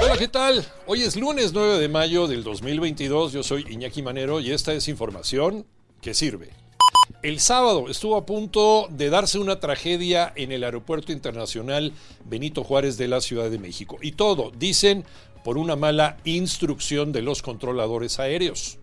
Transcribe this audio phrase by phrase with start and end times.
[0.00, 0.64] Hola, ¿qué tal?
[0.86, 3.32] Hoy es lunes 9 de mayo del 2022.
[3.32, 5.66] Yo soy Iñaki Manero y esta es información
[6.00, 6.50] que sirve.
[7.22, 11.92] El sábado estuvo a punto de darse una tragedia en el Aeropuerto Internacional
[12.24, 13.98] Benito Juárez de la Ciudad de México.
[14.00, 15.04] Y todo, dicen,
[15.44, 18.78] por una mala instrucción de los controladores aéreos.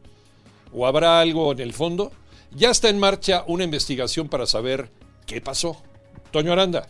[0.71, 2.11] ¿O habrá algo en el fondo?
[2.51, 4.91] Ya está en marcha una investigación para saber
[5.25, 5.81] qué pasó.
[6.31, 6.87] Toño Aranda.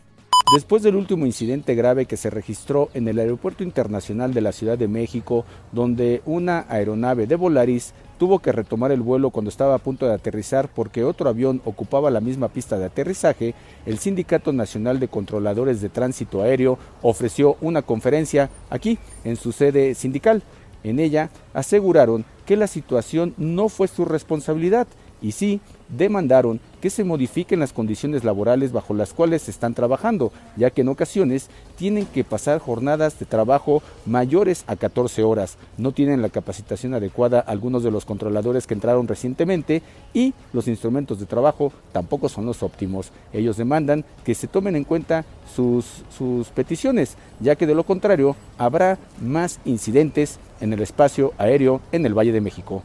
[0.53, 4.77] Después del último incidente grave que se registró en el Aeropuerto Internacional de la Ciudad
[4.77, 9.79] de México, donde una aeronave de Volaris tuvo que retomar el vuelo cuando estaba a
[9.79, 13.55] punto de aterrizar porque otro avión ocupaba la misma pista de aterrizaje,
[13.87, 19.95] el Sindicato Nacional de Controladores de Tránsito Aéreo ofreció una conferencia aquí, en su sede
[19.95, 20.43] sindical.
[20.83, 24.87] En ella aseguraron que la situación no fue su responsabilidad
[25.23, 30.69] y sí demandaron que se modifiquen las condiciones laborales bajo las cuales están trabajando, ya
[30.69, 35.57] que en ocasiones tienen que pasar jornadas de trabajo mayores a 14 horas.
[35.77, 39.81] No tienen la capacitación adecuada algunos de los controladores que entraron recientemente
[40.13, 43.11] y los instrumentos de trabajo tampoco son los óptimos.
[43.31, 45.23] Ellos demandan que se tomen en cuenta
[45.55, 51.79] sus, sus peticiones, ya que de lo contrario habrá más incidentes en el espacio aéreo
[51.93, 52.83] en el Valle de México.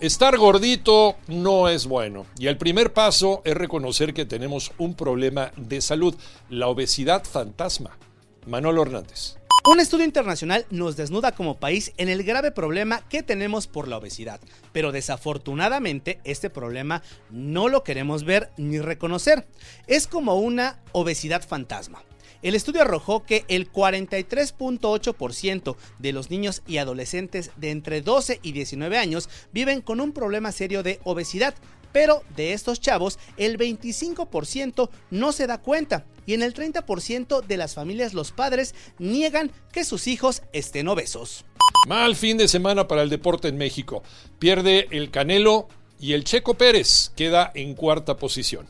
[0.00, 5.50] Estar gordito no es bueno y el primer paso es reconocer que tenemos un problema
[5.56, 6.14] de salud,
[6.48, 7.98] la obesidad fantasma.
[8.46, 9.38] Manolo Hernández.
[9.68, 13.96] Un estudio internacional nos desnuda como país en el grave problema que tenemos por la
[13.96, 19.48] obesidad, pero desafortunadamente este problema no lo queremos ver ni reconocer.
[19.88, 22.04] Es como una obesidad fantasma.
[22.42, 28.52] El estudio arrojó que el 43.8% de los niños y adolescentes de entre 12 y
[28.52, 31.54] 19 años viven con un problema serio de obesidad,
[31.92, 37.56] pero de estos chavos el 25% no se da cuenta y en el 30% de
[37.56, 41.44] las familias los padres niegan que sus hijos estén obesos.
[41.88, 44.02] Mal fin de semana para el deporte en México.
[44.38, 45.68] Pierde el Canelo
[45.98, 48.68] y el Checo Pérez queda en cuarta posición.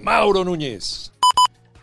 [0.00, 1.12] Mauro Núñez.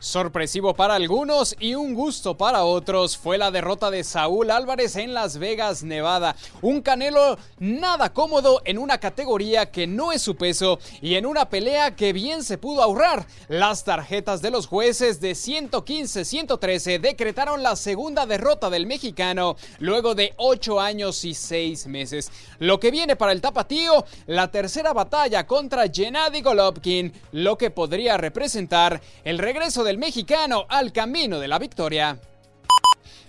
[0.04, 5.14] Sorpresivo para algunos y un gusto para otros fue la derrota de Saúl Álvarez en
[5.14, 6.36] Las Vegas, Nevada.
[6.62, 11.48] Un Canelo nada cómodo en una categoría que no es su peso y en una
[11.48, 13.26] pelea que bien se pudo ahorrar.
[13.48, 20.34] Las tarjetas de los jueces de 115-113 decretaron la segunda derrota del mexicano luego de
[20.36, 22.30] 8 años y 6 meses.
[22.60, 28.18] Lo que viene para el tapatío, la tercera batalla contra Gennady Golovkin, lo que podría
[28.18, 32.20] representar el regreso de mexicano al camino de la victoria.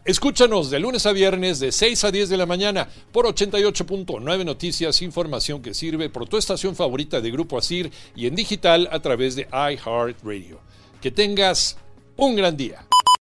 [0.04, 5.00] Escúchanos de lunes a viernes de 6 a 10 de la mañana por 88.9 Noticias,
[5.00, 9.34] información que sirve por tu estación favorita de Grupo Asir y en digital a través
[9.34, 10.60] de iHeartRadio.
[11.00, 11.78] Que tengas
[12.16, 12.86] un gran día.